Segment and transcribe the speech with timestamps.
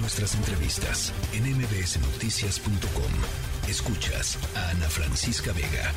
[0.00, 3.68] Nuestras entrevistas en mbsnoticias.com.
[3.68, 5.92] Escuchas a Ana Francisca Vega.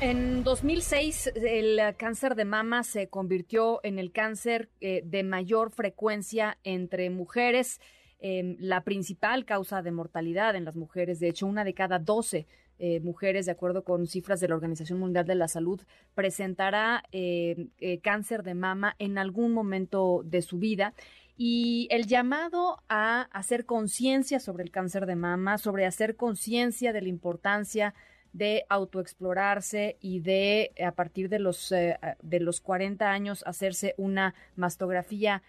[0.00, 6.58] En 2006 el cáncer de mama se convirtió en el cáncer eh, de mayor frecuencia
[6.64, 7.80] entre mujeres.
[8.18, 12.48] Em, la principal causa de mortalidad en las mujeres, de hecho, una de cada 12
[12.80, 15.80] eh, mujeres, de acuerdo con cifras de la Organización Mundial de la Salud,
[16.14, 17.68] presentará eh,
[18.02, 20.94] cáncer de mama en algún momento de su vida.
[21.42, 27.00] Y el llamado a hacer conciencia sobre el cáncer de mama, sobre hacer conciencia de
[27.00, 27.94] la importancia
[28.34, 35.42] de autoexplorarse y de a partir de los de los 40 años hacerse una mastografía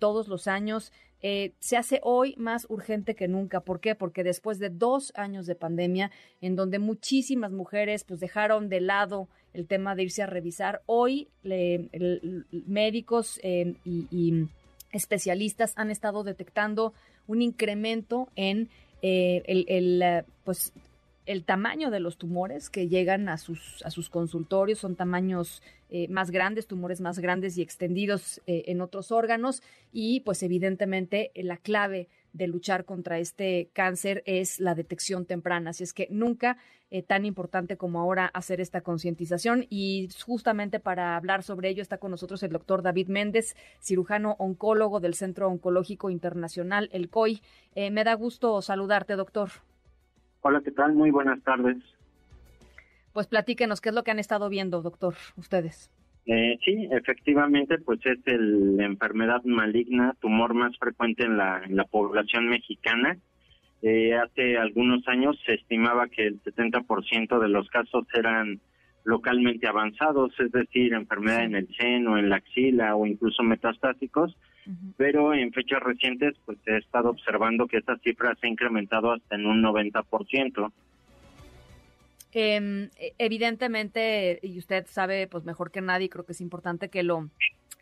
[0.00, 3.60] todos los años eh, se hace hoy más urgente que nunca.
[3.60, 3.94] ¿Por qué?
[3.94, 6.10] Porque después de dos años de pandemia,
[6.40, 11.28] en donde muchísimas mujeres pues dejaron de lado el tema de irse a revisar, hoy
[12.66, 14.48] médicos eh, y,
[14.92, 16.94] especialistas han estado detectando
[17.26, 18.68] un incremento en
[19.02, 20.72] eh, el, el, pues
[21.26, 24.80] el tamaño de los tumores que llegan a sus, a sus consultorios.
[24.80, 29.62] Son tamaños eh, más grandes, tumores más grandes y extendidos eh, en otros órganos.
[29.92, 35.70] Y pues evidentemente la clave de luchar contra este cáncer es la detección temprana.
[35.70, 36.56] Así es que nunca
[36.90, 39.66] eh, tan importante como ahora hacer esta concientización.
[39.68, 45.00] Y justamente para hablar sobre ello está con nosotros el doctor David Méndez, cirujano oncólogo
[45.00, 47.42] del Centro Oncológico Internacional, el COI.
[47.74, 49.50] me da gusto saludarte, doctor.
[50.42, 50.94] Hola, ¿qué tal?
[50.94, 51.76] Muy buenas tardes.
[53.12, 55.90] Pues platíquenos, ¿qué es lo que han estado viendo, doctor, ustedes?
[56.32, 61.74] Eh, sí, efectivamente, pues es el, la enfermedad maligna, tumor más frecuente en la, en
[61.74, 63.18] la población mexicana.
[63.82, 68.60] Eh, hace algunos años se estimaba que el 70% de los casos eran
[69.02, 74.36] localmente avanzados, es decir, enfermedad en el seno, en la axila o incluso metastásicos,
[74.96, 79.34] pero en fechas recientes pues ha estado observando que esta cifra se ha incrementado hasta
[79.34, 80.70] en un 90%.
[82.32, 87.28] Eh, evidentemente, y usted sabe pues mejor que nadie, creo que es importante que lo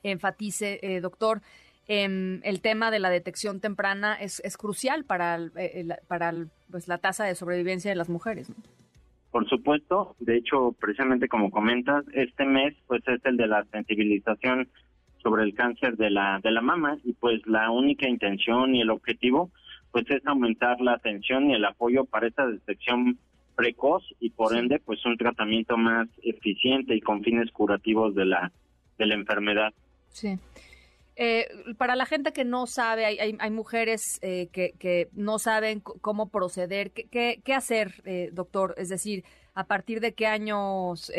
[0.03, 1.43] enfatice, eh, doctor,
[1.87, 6.33] em, el tema de la detección temprana es, es crucial para, eh, para
[6.71, 8.53] pues, la tasa de sobrevivencia de las mujeres.
[9.31, 14.69] Por supuesto, de hecho, precisamente como comentas, este mes pues es el de la sensibilización
[15.22, 18.91] sobre el cáncer de la de la mama y pues la única intención y el
[18.91, 19.51] objetivo
[19.91, 23.19] pues es aumentar la atención y el apoyo para esta detección
[23.59, 28.53] precoz y por ende pues un tratamiento más eficiente y con fines curativos de la
[28.99, 29.75] de la enfermedad.
[30.11, 30.39] Sí.
[31.17, 35.81] Eh, para la gente que no sabe, hay, hay, mujeres eh, que, que, no saben
[35.81, 36.93] cómo proceder.
[36.93, 38.77] ¿Qué, qué, hacer, eh, doctor?
[38.79, 39.25] Es decir,
[39.55, 41.11] ¿a partir de qué años,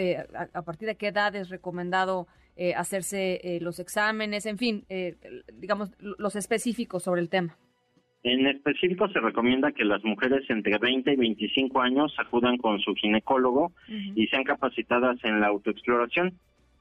[0.53, 2.27] a, partir de qué edad es recomendado
[2.77, 4.45] hacerse los exámenes?
[4.45, 4.85] En fin,
[5.53, 7.57] digamos, los específicos sobre el tema.
[8.23, 12.93] En específico se recomienda que las mujeres entre 20 y 25 años acudan con su
[12.93, 16.33] ginecólogo y sean capacitadas en la autoexploración.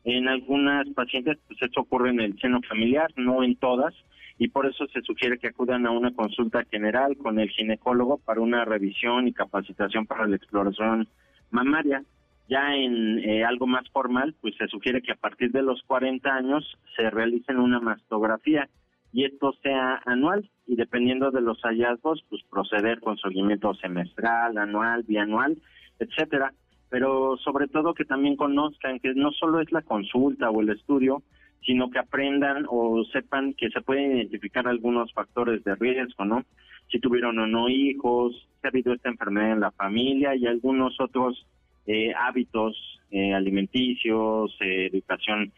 [0.04, 3.94] En algunas pacientes pues esto ocurre en el seno familiar, no en todas,
[4.36, 8.40] y por eso se sugiere que acudan a una consulta general con el ginecólogo para
[8.40, 11.08] una revisión y capacitación para la exploración
[11.50, 12.02] mamaria.
[12.48, 16.34] Ya en eh, algo más formal, pues se sugiere que a partir de los 40
[16.34, 18.68] años se realicen una mastografía
[19.12, 25.02] y esto sea anual y dependiendo de los hallazgos, pues proceder con seguimiento semestral, anual,
[25.04, 25.56] bianual,
[25.98, 26.52] etcétera.
[26.90, 31.22] Pero sobre todo que también conozcan que no solo es la consulta o el estudio,
[31.64, 36.44] sino que aprendan o sepan que se pueden identificar algunos factores de riesgo, ¿no?
[36.90, 40.98] Si tuvieron o no hijos, si ha habido esta enfermedad en la familia y algunos
[41.00, 41.46] otros
[41.86, 42.76] eh, hábitos
[43.10, 45.52] eh, alimenticios, eh, educación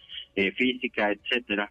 [0.56, 1.71] física, etcétera.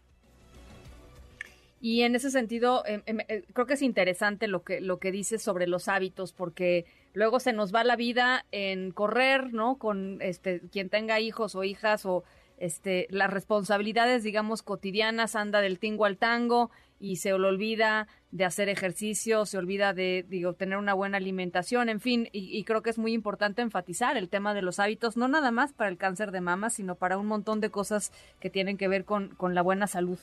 [1.82, 5.12] Y en ese sentido, em, em, eh, creo que es interesante lo que, lo que
[5.12, 9.78] dices sobre los hábitos, porque luego se nos va la vida en correr, ¿no?
[9.78, 12.24] Con este, quien tenga hijos o hijas o
[12.58, 16.70] este, las responsabilidades, digamos, cotidianas, anda del tingo al tango
[17.00, 21.88] y se le olvida de hacer ejercicio, se olvida de, digo, tener una buena alimentación,
[21.88, 25.16] en fin, y, y, creo que es muy importante enfatizar el tema de los hábitos,
[25.16, 28.12] no nada más para el cáncer de mama, sino para un montón de cosas
[28.42, 30.20] que tienen que ver con, con la buena salud.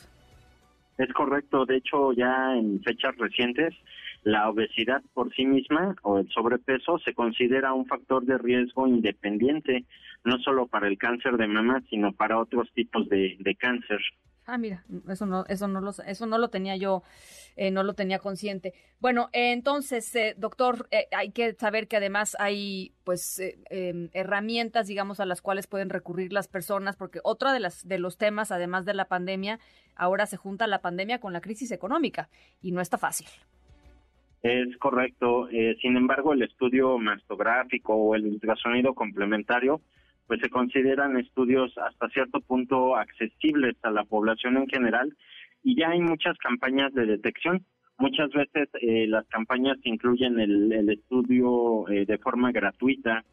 [0.99, 3.75] Es correcto, de hecho ya en fechas recientes
[4.23, 9.85] la obesidad por sí misma o el sobrepeso se considera un factor de riesgo independiente,
[10.25, 14.01] no solo para el cáncer de mama, sino para otros tipos de, de cáncer.
[14.47, 17.03] Ah, mira, eso no, eso no lo, eso no lo tenía yo,
[17.57, 18.75] eh, no lo tenía consciente.
[19.01, 25.19] Bueno, entonces, eh, doctor, eh, hay que saber que además hay, pues, em, herramientas, digamos,
[25.19, 28.85] a las cuales pueden recurrir las personas, porque otro de las, de los temas, además
[28.85, 29.59] de la pandemia,
[29.97, 32.29] ahora se junta la pandemia con la crisis económica
[32.63, 33.27] y no está fácil.
[34.47, 35.49] Es correcto.
[35.51, 39.81] Eh, sin embargo, el estudio mastográfico o el ultrasonido complementario,
[40.27, 45.17] pues se consideran estudios hasta cierto punto accesibles a la población en general
[45.63, 47.65] y ya hay muchas campañas de detección.
[47.99, 53.25] Muchas veces eh, las campañas incluyen el, estudio eh, de forma gratuita,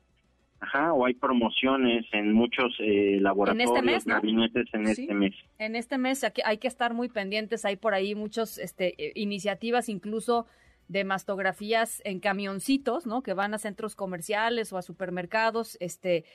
[0.60, 5.36] Ajá, o hay promociones en muchos eh, laboratorios, en este gabinetes en este mes.
[5.60, 9.90] En este mes aquí hay que estar muy pendientes, hay por ahí muchas este, iniciativas
[9.90, 10.48] incluso
[10.88, 13.24] de mastografías en camioncitos, ¿no?
[13.24, 15.78] Que van a centros comerciales o a supermercados.
[15.80, 16.26] Este,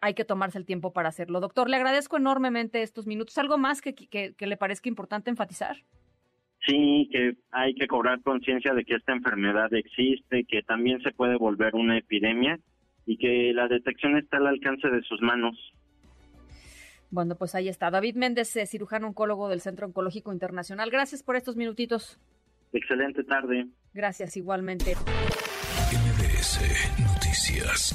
[0.00, 1.40] hay que tomarse el tiempo para hacerlo.
[1.40, 3.38] Doctor, le agradezco enormemente estos minutos.
[3.38, 5.76] ¿Algo más que, que, que le parezca importante enfatizar?
[6.66, 11.36] Sí, que hay que cobrar conciencia de que esta enfermedad existe, que también se puede
[11.36, 12.58] volver una epidemia
[13.06, 15.56] y que la detección está al alcance de sus manos.
[17.10, 17.90] Bueno, pues ahí está.
[17.90, 20.90] David Méndez, eh, cirujano oncólogo del Centro Oncológico Internacional.
[20.90, 22.18] Gracias por estos minutitos.
[22.72, 23.66] Excelente tarde.
[23.92, 24.94] Gracias igualmente.
[25.92, 26.60] MBS
[27.00, 27.94] Noticias.